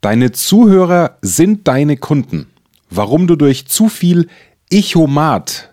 [0.00, 2.46] Deine Zuhörer sind deine Kunden.
[2.88, 4.28] Warum du durch zu viel
[4.70, 5.70] Ichomat,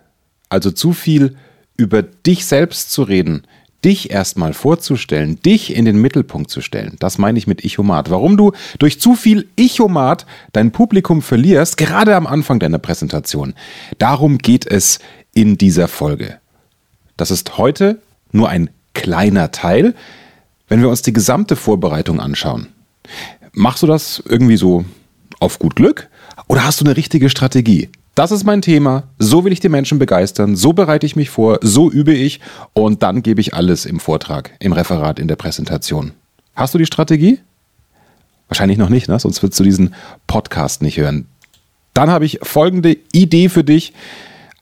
[0.49, 1.37] also zu viel
[1.77, 3.43] über dich selbst zu reden,
[3.85, 6.97] dich erstmal vorzustellen, dich in den Mittelpunkt zu stellen.
[6.99, 8.09] Das meine ich mit Ichomat.
[8.09, 13.53] Warum du durch zu viel Ichomat dein Publikum verlierst, gerade am Anfang deiner Präsentation.
[13.97, 14.99] Darum geht es
[15.33, 16.39] in dieser Folge.
[17.15, 18.01] Das ist heute
[18.31, 19.95] nur ein kleiner Teil,
[20.67, 22.67] wenn wir uns die gesamte Vorbereitung anschauen.
[23.59, 24.85] Machst du das irgendwie so
[25.39, 26.09] auf gut Glück
[26.47, 27.89] oder hast du eine richtige Strategie?
[28.13, 31.57] Das ist mein Thema, so will ich die Menschen begeistern, so bereite ich mich vor,
[31.63, 32.39] so übe ich
[32.73, 36.11] und dann gebe ich alles im Vortrag, im Referat, in der Präsentation.
[36.53, 37.39] Hast du die Strategie?
[38.47, 39.17] Wahrscheinlich noch nicht, ne?
[39.17, 39.95] sonst würdest du diesen
[40.27, 41.25] Podcast nicht hören.
[41.95, 43.91] Dann habe ich folgende Idee für dich.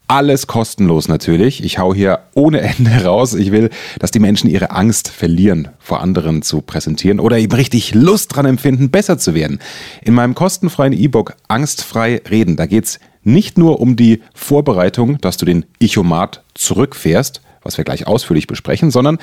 [0.08, 1.64] Alles kostenlos natürlich.
[1.64, 3.34] Ich hau hier ohne Ende raus.
[3.34, 7.96] Ich will, dass die Menschen ihre Angst verlieren, vor anderen zu präsentieren oder eben richtig
[7.96, 9.60] Lust dran empfinden, besser zu werden.
[10.04, 15.46] In meinem kostenfreien E-Book Angstfrei reden, da geht's nicht nur um die Vorbereitung, dass du
[15.46, 19.18] den Ichomat zurückfährst, was wir gleich ausführlich besprechen, sondern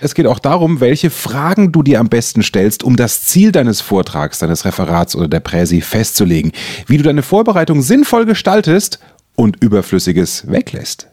[0.00, 3.82] es geht auch darum, welche Fragen du dir am besten stellst, um das Ziel deines
[3.82, 6.52] Vortrags, deines Referats oder der Präsi festzulegen,
[6.86, 8.98] wie du deine Vorbereitung sinnvoll gestaltest
[9.36, 11.08] und Überflüssiges weglässt.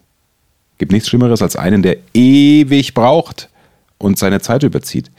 [0.77, 3.49] Gibt nichts Schlimmeres als einen, der ewig braucht
[3.97, 5.11] und seine Zeit überzieht.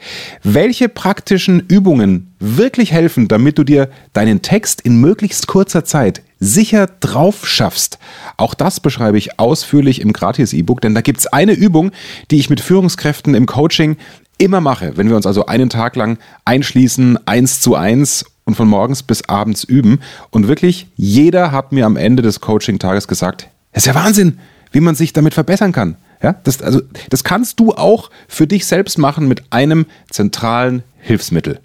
[0.43, 6.87] Welche praktischen Übungen wirklich helfen, damit du dir deinen Text in möglichst kurzer Zeit sicher
[6.99, 7.99] drauf schaffst.
[8.37, 11.91] Auch das beschreibe ich ausführlich im Gratis-E-Book, denn da gibt es eine Übung,
[12.31, 13.97] die ich mit Führungskräften im Coaching
[14.39, 18.67] immer mache, wenn wir uns also einen Tag lang einschließen, eins zu eins und von
[18.67, 19.99] morgens bis abends üben.
[20.29, 24.39] Und wirklich jeder hat mir am Ende des Coaching-Tages gesagt, das ist ja Wahnsinn,
[24.71, 25.95] wie man sich damit verbessern kann.
[26.21, 31.59] Ja, das, also, das kannst du auch für dich selbst machen mit einem zentralen Hilfsmittel.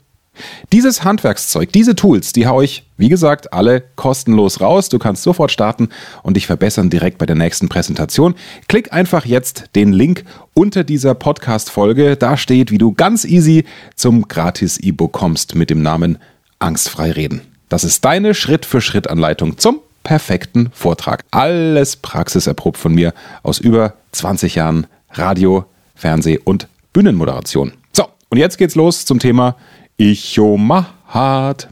[0.73, 4.89] Dieses Handwerkszeug, diese Tools, die haue ich, wie gesagt, alle kostenlos raus.
[4.89, 5.89] Du kannst sofort starten
[6.23, 8.35] und dich verbessern direkt bei der nächsten Präsentation.
[8.69, 10.25] Klick einfach jetzt den Link
[10.55, 12.17] unter dieser Podcast-Folge.
[12.17, 13.65] Da steht, wie du ganz easy
[13.95, 16.19] zum Gratis-E-Book kommst mit dem Namen
[16.59, 17.43] Angstfrei reden.
[17.69, 21.25] Das ist deine Schritt-für-Schritt-Anleitung zum perfekten Vortrag.
[21.33, 23.13] Alles praxiserprobt von mir
[23.43, 27.73] aus über 20 Jahren Radio, Fernseh und Bühnenmoderation.
[27.93, 29.57] So, und jetzt geht's los zum Thema
[29.99, 31.69] Ichomahat.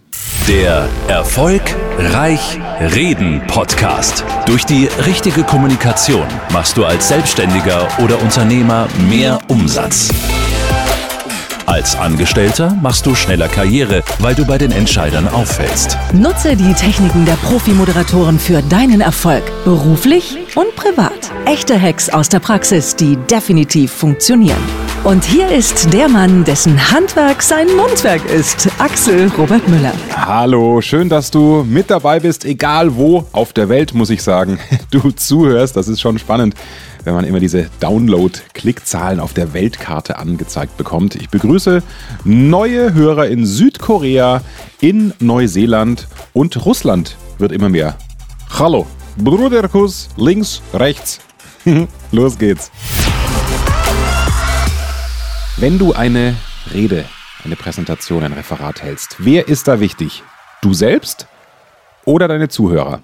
[0.49, 1.63] Der Erfolg
[1.97, 4.25] Reich Reden Podcast.
[4.47, 10.11] Durch die richtige Kommunikation machst du als Selbstständiger oder Unternehmer mehr Umsatz.
[11.75, 15.99] Als Angestellter machst du schneller Karriere, weil du bei den Entscheidern auffällst.
[16.13, 21.33] Nutze die Techniken der Profi-Moderatoren für deinen Erfolg, beruflich und privat.
[21.47, 24.63] Echte Hacks aus der Praxis, die definitiv funktionieren.
[25.03, 29.95] Und hier ist der Mann, dessen Handwerk sein Mundwerk ist, Axel Robert Müller.
[30.15, 34.61] Hallo, schön, dass du mit dabei bist, egal wo auf der Welt, muss ich sagen,
[34.93, 35.77] du zuhörst.
[35.77, 36.55] Das ist schon spannend
[37.05, 41.15] wenn man immer diese Download-Klickzahlen auf der Weltkarte angezeigt bekommt.
[41.15, 41.83] Ich begrüße
[42.25, 44.43] neue Hörer in Südkorea,
[44.81, 47.97] in Neuseeland und Russland wird immer mehr.
[48.59, 48.87] Hallo,
[49.19, 51.21] Bruderkuss, links, rechts.
[52.13, 52.71] Los geht's.
[55.57, 56.35] Wenn du eine
[56.73, 57.05] Rede,
[57.45, 60.23] eine Präsentation, ein Referat hältst, wer ist da wichtig?
[60.63, 61.27] Du selbst
[62.05, 63.03] oder deine Zuhörer?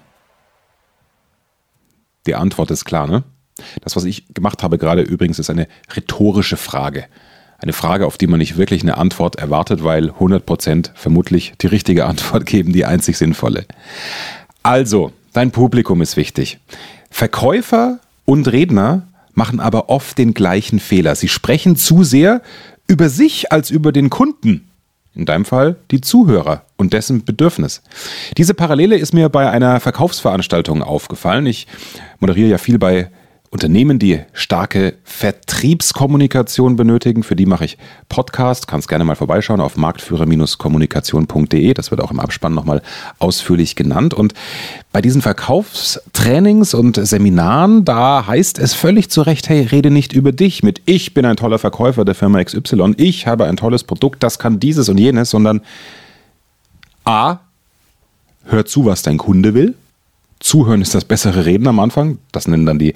[2.27, 3.23] Die Antwort ist klar, ne?
[3.81, 7.05] Das, was ich gemacht habe gerade übrigens, ist eine rhetorische Frage.
[7.59, 12.05] Eine Frage, auf die man nicht wirklich eine Antwort erwartet, weil 100% vermutlich die richtige
[12.05, 13.65] Antwort geben, die einzig sinnvolle.
[14.63, 16.59] Also, dein Publikum ist wichtig.
[17.09, 21.15] Verkäufer und Redner machen aber oft den gleichen Fehler.
[21.15, 22.41] Sie sprechen zu sehr
[22.87, 24.67] über sich als über den Kunden.
[25.13, 27.81] In deinem Fall die Zuhörer und dessen Bedürfnis.
[28.37, 31.45] Diese Parallele ist mir bei einer Verkaufsveranstaltung aufgefallen.
[31.45, 31.67] Ich
[32.19, 33.11] moderiere ja viel bei
[33.53, 38.65] Unternehmen, die starke Vertriebskommunikation benötigen, für die mache ich Podcast.
[38.65, 41.73] Kannst gerne mal vorbeischauen auf marktführer-kommunikation.de.
[41.73, 42.81] Das wird auch im Abspann nochmal
[43.19, 44.13] ausführlich genannt.
[44.13, 44.35] Und
[44.93, 50.31] bei diesen Verkaufstrainings und Seminaren, da heißt es völlig zu Recht, hey, rede nicht über
[50.31, 54.23] dich mit ich bin ein toller Verkäufer der Firma XY, ich habe ein tolles Produkt,
[54.23, 55.59] das kann dieses und jenes, sondern
[57.03, 57.39] A,
[58.45, 59.75] hör zu, was dein Kunde will.
[60.41, 62.17] Zuhören ist das bessere Reden am Anfang.
[62.31, 62.93] Das nennen dann die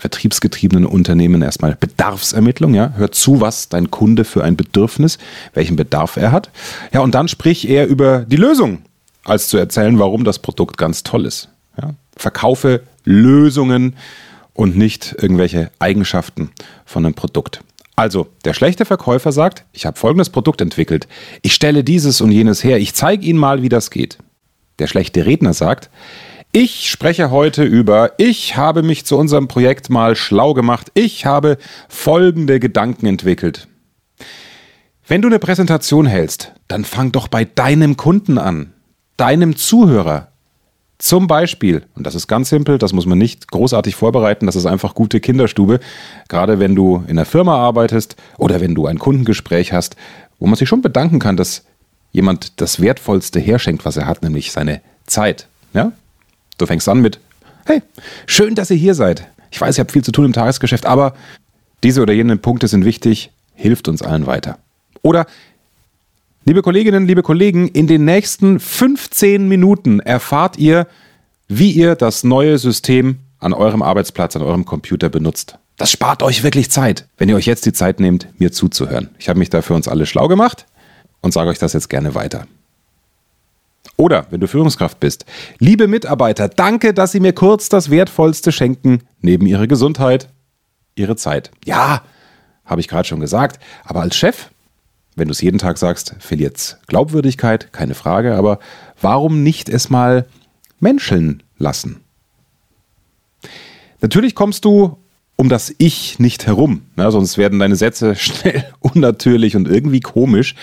[0.00, 2.74] vertriebsgetriebenen Unternehmen erstmal Bedarfsermittlung.
[2.74, 5.18] Ja, hör zu, was dein Kunde für ein Bedürfnis,
[5.54, 6.50] welchen Bedarf er hat.
[6.92, 8.78] Ja, und dann sprich eher über die Lösung,
[9.24, 11.50] als zu erzählen, warum das Produkt ganz toll ist.
[11.80, 13.96] Ja, verkaufe Lösungen
[14.54, 16.50] und nicht irgendwelche Eigenschaften
[16.84, 17.62] von einem Produkt.
[17.94, 21.06] Also, der schlechte Verkäufer sagt, ich habe folgendes Produkt entwickelt,
[21.42, 24.16] ich stelle dieses und jenes her, ich zeige Ihnen mal, wie das geht.
[24.78, 25.90] Der schlechte Redner sagt,
[26.52, 31.58] ich spreche heute über, ich habe mich zu unserem Projekt mal schlau gemacht, ich habe
[31.88, 33.68] folgende Gedanken entwickelt.
[35.06, 38.72] Wenn du eine Präsentation hältst, dann fang doch bei deinem Kunden an,
[39.16, 40.28] deinem Zuhörer.
[40.98, 44.66] Zum Beispiel, und das ist ganz simpel, das muss man nicht großartig vorbereiten, das ist
[44.66, 45.80] einfach gute Kinderstube,
[46.28, 49.96] gerade wenn du in einer Firma arbeitest oder wenn du ein Kundengespräch hast,
[50.38, 51.64] wo man sich schon bedanken kann, dass
[52.12, 55.46] jemand das Wertvollste herschenkt, was er hat, nämlich seine Zeit.
[55.72, 55.92] Ja?
[56.60, 57.18] Du fängst an mit,
[57.64, 57.82] hey,
[58.26, 59.26] schön, dass ihr hier seid.
[59.50, 61.14] Ich weiß, ihr habt viel zu tun im Tagesgeschäft, aber
[61.82, 64.58] diese oder jene Punkte sind wichtig, hilft uns allen weiter.
[65.02, 65.26] Oder
[66.46, 70.86] Liebe Kolleginnen, liebe Kollegen, in den nächsten 15 Minuten erfahrt ihr,
[71.48, 75.58] wie ihr das neue System an eurem Arbeitsplatz, an eurem Computer benutzt.
[75.76, 79.10] Das spart euch wirklich Zeit, wenn ihr euch jetzt die Zeit nehmt, mir zuzuhören.
[79.18, 80.64] Ich habe mich da für uns alle schlau gemacht
[81.20, 82.46] und sage euch das jetzt gerne weiter.
[84.00, 85.26] Oder wenn du Führungskraft bist,
[85.58, 90.28] liebe Mitarbeiter, danke, dass Sie mir kurz das Wertvollste schenken, neben Ihre Gesundheit,
[90.94, 91.50] Ihre Zeit.
[91.64, 92.02] Ja,
[92.64, 94.50] habe ich gerade schon gesagt, aber als Chef
[95.16, 98.58] wenn du es jeden Tag sagst, verliert es Glaubwürdigkeit, keine Frage, aber
[99.00, 100.26] warum nicht es mal
[100.78, 102.00] menscheln lassen?
[104.00, 104.96] Natürlich kommst du
[105.36, 107.10] um das Ich nicht herum, ne?
[107.10, 110.54] sonst werden deine Sätze schnell unnatürlich und irgendwie komisch.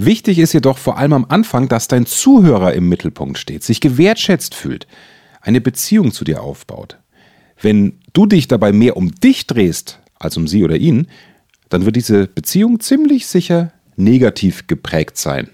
[0.00, 4.54] Wichtig ist jedoch vor allem am Anfang, dass dein Zuhörer im Mittelpunkt steht, sich gewertschätzt
[4.54, 4.86] fühlt,
[5.40, 6.98] eine Beziehung zu dir aufbaut.
[7.60, 11.08] Wenn du dich dabei mehr um dich drehst als um sie oder ihn,
[11.68, 15.50] dann wird diese Beziehung ziemlich sicher negativ geprägt sein.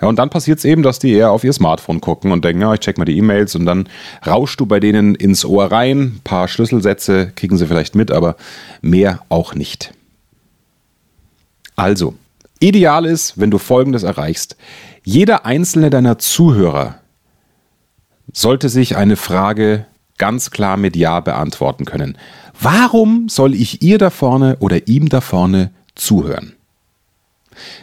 [0.00, 2.62] Ja, und dann passiert es eben, dass die eher auf ihr Smartphone gucken und denken,
[2.62, 3.88] ja, ich check mal die E-Mails und dann
[4.24, 6.00] rauschst du bei denen ins Ohr rein.
[6.00, 8.36] Ein paar Schlüsselsätze kriegen sie vielleicht mit, aber
[8.82, 9.92] mehr auch nicht.
[11.76, 12.14] Also,
[12.60, 14.56] ideal ist, wenn du Folgendes erreichst.
[15.02, 16.96] Jeder einzelne deiner Zuhörer
[18.32, 19.86] sollte sich eine Frage
[20.18, 22.16] ganz klar mit Ja beantworten können.
[22.60, 26.54] Warum soll ich ihr da vorne oder ihm da vorne zuhören?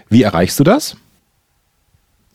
[0.09, 0.95] Wie erreichst du das?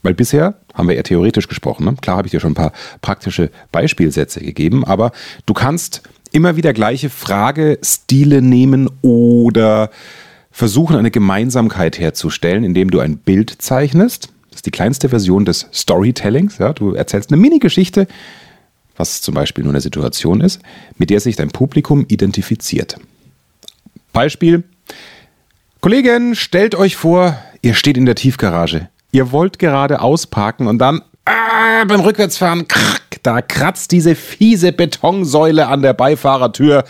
[0.02, 1.84] Weil bisher haben wir eher theoretisch gesprochen.
[1.84, 1.94] Ne?
[2.00, 5.12] Klar habe ich dir schon ein paar praktische Beispielsätze gegeben, aber
[5.46, 6.02] du kannst
[6.32, 9.90] immer wieder gleiche Fragestile nehmen oder
[10.52, 14.28] versuchen, eine Gemeinsamkeit herzustellen, indem du ein Bild zeichnest.
[14.50, 16.58] Das ist die kleinste Version des Storytellings.
[16.58, 16.72] Ja?
[16.74, 18.06] Du erzählst eine Mini-Geschichte,
[18.96, 20.60] was zum Beispiel nur eine Situation ist,
[20.98, 22.98] mit der sich dein Publikum identifiziert.
[24.12, 24.64] Beispiel.
[25.80, 28.88] Kollegen, stellt euch vor, ihr steht in der Tiefgarage.
[29.10, 35.66] Ihr wollt gerade ausparken und dann ah, beim Rückwärtsfahren, krack, da kratzt diese fiese Betonsäule
[35.66, 36.84] an der Beifahrertür,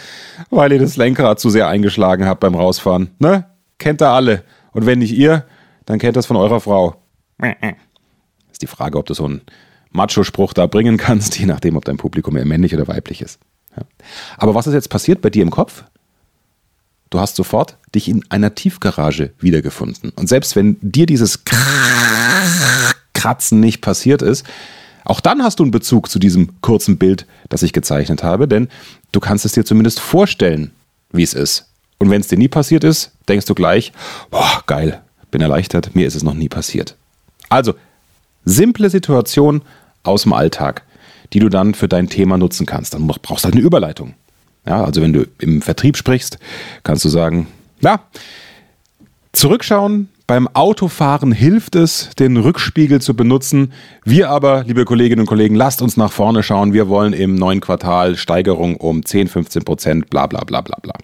[0.50, 3.10] weil ihr das Lenkrad zu sehr eingeschlagen habt beim Rausfahren.
[3.18, 3.44] Ne?
[3.82, 4.44] Kennt ihr alle.
[4.70, 5.44] Und wenn nicht ihr,
[5.86, 7.02] dann kennt das von eurer Frau.
[8.52, 9.40] Ist die Frage, ob du so einen
[9.90, 13.40] Macho-Spruch da bringen kannst, je nachdem, ob dein Publikum eher männlich oder weiblich ist.
[13.76, 13.82] Ja.
[14.36, 15.82] Aber was ist jetzt passiert bei dir im Kopf?
[17.10, 20.10] Du hast sofort dich in einer Tiefgarage wiedergefunden.
[20.10, 21.42] Und selbst wenn dir dieses
[23.12, 24.46] Kratzen nicht passiert ist,
[25.04, 28.68] auch dann hast du einen Bezug zu diesem kurzen Bild, das ich gezeichnet habe, denn
[29.10, 30.70] du kannst es dir zumindest vorstellen,
[31.10, 31.71] wie es ist.
[32.02, 33.92] Und wenn es dir nie passiert ist, denkst du gleich,
[34.32, 35.00] boah, geil,
[35.30, 36.96] bin erleichtert, mir ist es noch nie passiert.
[37.48, 37.74] Also,
[38.44, 39.62] simple Situation
[40.02, 40.82] aus dem Alltag,
[41.32, 42.94] die du dann für dein Thema nutzen kannst.
[42.94, 44.14] Dann brauchst du halt eine Überleitung.
[44.66, 46.40] Ja, also wenn du im Vertrieb sprichst,
[46.82, 47.46] kannst du sagen,
[47.80, 48.00] ja,
[49.30, 53.72] zurückschauen, beim Autofahren hilft es, den Rückspiegel zu benutzen.
[54.04, 56.72] Wir aber, liebe Kolleginnen und Kollegen, lasst uns nach vorne schauen.
[56.72, 60.94] Wir wollen im neuen Quartal Steigerung um 10, 15 Prozent, bla bla bla bla bla.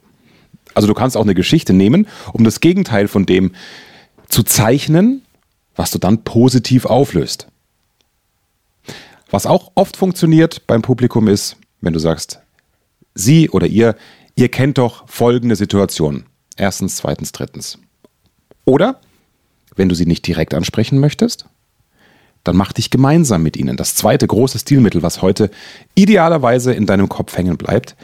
[0.78, 3.50] Also du kannst auch eine Geschichte nehmen, um das Gegenteil von dem
[4.28, 5.23] zu zeichnen,
[5.75, 7.49] was du dann positiv auflöst.
[9.28, 12.38] Was auch oft funktioniert beim Publikum ist, wenn du sagst,
[13.12, 13.97] Sie oder ihr,
[14.37, 16.26] ihr kennt doch folgende Situation.
[16.56, 17.80] Erstens, zweitens, drittens.
[18.64, 19.00] Oder,
[19.75, 21.47] wenn du sie nicht direkt ansprechen möchtest,
[22.44, 23.76] dann mach dich gemeinsam mit ihnen.
[23.76, 25.50] Das zweite große Stilmittel, was heute
[25.97, 27.97] idealerweise in deinem Kopf hängen bleibt.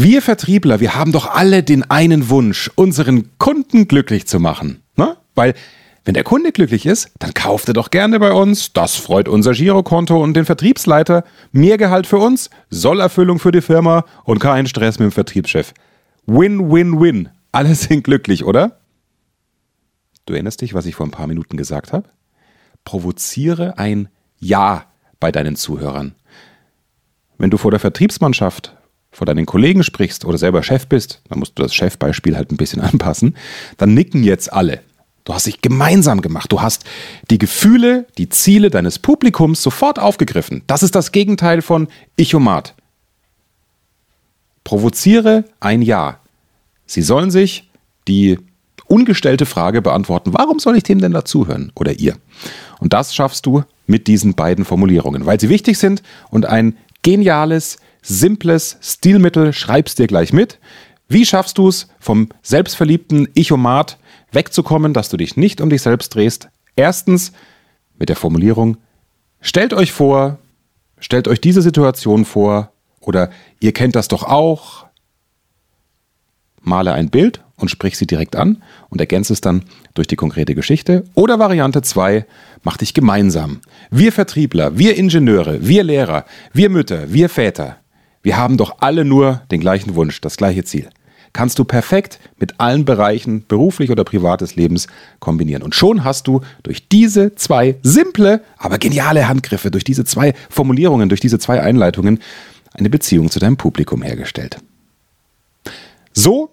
[0.00, 4.80] Wir Vertriebler, wir haben doch alle den einen Wunsch, unseren Kunden glücklich zu machen.
[4.94, 5.16] Ne?
[5.34, 5.54] Weil
[6.04, 8.72] wenn der Kunde glücklich ist, dann kauft er doch gerne bei uns.
[8.72, 11.24] Das freut unser Girokonto und den Vertriebsleiter.
[11.50, 15.74] Mehr Gehalt für uns, Sollerfüllung für die Firma und kein Stress mit dem Vertriebschef.
[16.26, 17.28] Win, win, win.
[17.50, 18.78] Alle sind glücklich, oder?
[20.26, 22.08] Du erinnerst dich, was ich vor ein paar Minuten gesagt habe?
[22.84, 24.84] Provoziere ein Ja
[25.18, 26.14] bei deinen Zuhörern.
[27.36, 28.77] Wenn du vor der Vertriebsmannschaft
[29.18, 32.56] vor deinen Kollegen sprichst oder selber Chef bist, dann musst du das Chefbeispiel halt ein
[32.56, 33.36] bisschen anpassen,
[33.76, 34.80] dann nicken jetzt alle.
[35.24, 36.50] Du hast dich gemeinsam gemacht.
[36.50, 36.84] Du hast
[37.30, 40.62] die Gefühle, die Ziele deines Publikums sofort aufgegriffen.
[40.66, 42.74] Das ist das Gegenteil von Ichomat.
[44.64, 46.20] Provoziere ein Ja.
[46.86, 47.68] Sie sollen sich
[48.06, 48.38] die
[48.86, 52.16] ungestellte Frage beantworten, warum soll ich dem denn dazuhören oder ihr?
[52.78, 57.78] Und das schaffst du mit diesen beiden Formulierungen, weil sie wichtig sind und ein geniales,
[58.02, 60.58] simples Stilmittel schreibst dir gleich mit.
[61.08, 63.98] Wie schaffst du es vom selbstverliebten Ichomat
[64.32, 66.48] wegzukommen, dass du dich nicht um dich selbst drehst?
[66.76, 67.32] Erstens
[67.98, 68.76] mit der Formulierung,
[69.40, 70.38] stellt euch vor,
[70.98, 74.86] stellt euch diese Situation vor oder ihr kennt das doch auch.
[76.60, 79.64] Male ein Bild und sprich sie direkt an und ergänze es dann
[79.94, 81.04] durch die konkrete Geschichte.
[81.14, 82.26] Oder Variante 2,
[82.62, 83.60] mach dich gemeinsam.
[83.90, 87.78] Wir Vertriebler, wir Ingenieure, wir Lehrer, wir Mütter, wir Väter,
[88.28, 90.90] wir haben doch alle nur den gleichen Wunsch, das gleiche Ziel.
[91.32, 94.86] Kannst du perfekt mit allen Bereichen beruflich oder privates Lebens
[95.18, 95.62] kombinieren.
[95.62, 101.08] Und schon hast du durch diese zwei simple, aber geniale Handgriffe, durch diese zwei Formulierungen,
[101.08, 102.18] durch diese zwei Einleitungen
[102.74, 104.58] eine Beziehung zu deinem Publikum hergestellt.
[106.12, 106.50] So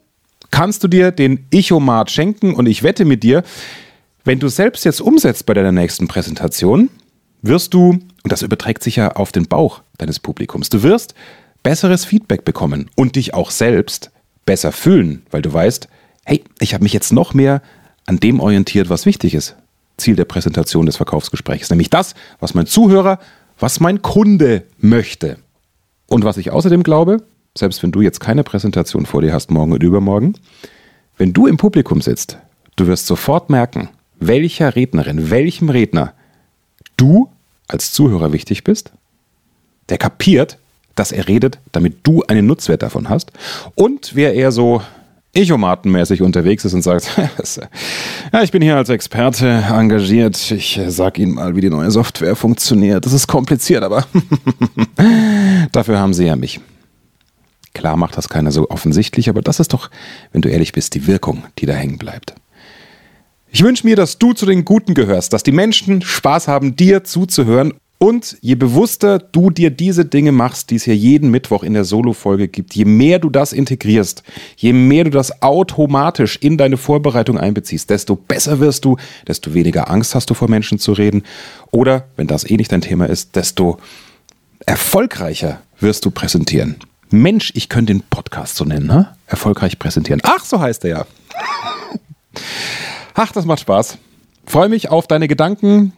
[0.52, 3.44] kannst du dir den Ichomat schenken und ich wette mit dir,
[4.24, 6.90] wenn du selbst jetzt umsetzt bei deiner nächsten Präsentation,
[7.42, 11.16] wirst du, und das überträgt sich ja auf den Bauch deines Publikums, du wirst
[11.66, 14.12] besseres Feedback bekommen und dich auch selbst
[14.46, 15.90] besser fühlen, weil du weißt,
[16.24, 17.64] hey, ich habe mich jetzt noch mehr
[18.06, 19.56] an dem orientiert, was wichtig ist.
[19.98, 23.18] Ziel der Präsentation des Verkaufsgesprächs, nämlich das, was mein Zuhörer,
[23.58, 25.38] was mein Kunde möchte.
[26.06, 27.24] Und was ich außerdem glaube,
[27.58, 30.36] selbst wenn du jetzt keine Präsentation vor dir hast, morgen und übermorgen,
[31.18, 32.38] wenn du im Publikum sitzt,
[32.76, 36.14] du wirst sofort merken, welcher Rednerin, welchem Redner
[36.96, 37.32] du
[37.68, 38.92] als Zuhörer wichtig bist.
[39.90, 40.60] Der kapiert,
[40.96, 43.32] dass er redet, damit du einen Nutzwert davon hast.
[43.76, 44.82] Und wer eher so
[45.36, 47.10] Echomatenmäßig unterwegs ist und sagt,
[48.34, 52.38] ja, ich bin hier als Experte engagiert, ich sag Ihnen mal, wie die neue Software
[52.38, 53.06] funktioniert.
[53.06, 54.06] Das ist kompliziert, aber
[55.74, 56.62] dafür haben Sie ja mich.
[57.74, 59.90] Klar macht das keiner so offensichtlich, aber das ist doch,
[60.32, 62.34] wenn du ehrlich bist, die Wirkung, die da hängen bleibt.
[63.52, 67.04] Ich wünsche mir, dass du zu den Guten gehörst, dass die Menschen Spaß haben, dir
[67.04, 67.74] zuzuhören
[68.06, 71.86] und je bewusster du dir diese Dinge machst, die es hier jeden Mittwoch in der
[71.86, 74.22] Solo-Folge gibt, je mehr du das integrierst,
[74.58, 78.98] je mehr du das automatisch in deine Vorbereitung einbeziehst, desto besser wirst du,
[79.28, 81.24] desto weniger Angst hast du vor Menschen zu reden.
[81.72, 83.80] Oder, wenn das eh nicht dein Thema ist, desto
[84.68, 86.76] erfolgreicher wirst du präsentieren.
[87.10, 89.16] Mensch, ich könnte den Podcast so nennen, ne?
[89.26, 90.22] Erfolgreich präsentieren.
[90.22, 91.06] Ach, so heißt er ja.
[93.16, 93.98] Ach, das macht Spaß.
[94.46, 95.94] Freue mich auf deine Gedanken,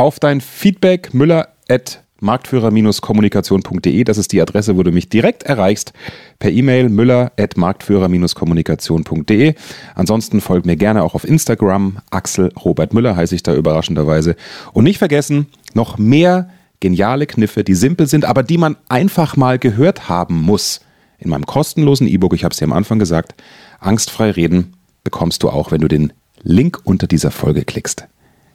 [0.00, 4.02] auf dein Feedback müller at marktführer-kommunikation.de.
[4.04, 5.92] Das ist die Adresse, wo du mich direkt erreichst.
[6.38, 9.52] Per E-Mail müller at marktführer-kommunikation.de.
[9.94, 11.98] Ansonsten folg mir gerne auch auf Instagram.
[12.08, 14.36] Axel Robert Müller heiße ich da überraschenderweise.
[14.72, 16.48] Und nicht vergessen, noch mehr
[16.80, 20.80] geniale Kniffe, die simpel sind, aber die man einfach mal gehört haben muss.
[21.18, 23.34] In meinem kostenlosen E-Book, ich habe es dir am Anfang gesagt,
[23.80, 24.72] Angstfrei reden
[25.04, 28.06] bekommst du auch, wenn du den Link unter dieser Folge klickst.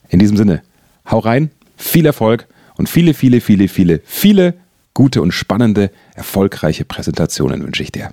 [0.10, 0.64] In diesem Sinne,
[1.10, 2.48] Hau rein, viel Erfolg
[2.78, 4.56] und viele, viele, viele, viele, viele
[4.94, 8.12] gute und spannende, erfolgreiche Präsentationen wünsche ich dir.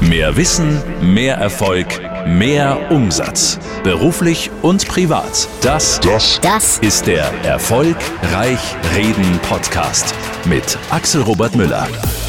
[0.00, 1.86] Mehr Wissen, mehr Erfolg,
[2.26, 3.58] mehr Umsatz.
[3.82, 5.48] Beruflich und privat.
[5.60, 8.60] Das, das, das ist der Erfolgreich
[8.94, 10.14] Reden Podcast
[10.44, 11.88] mit Axel Robert Müller.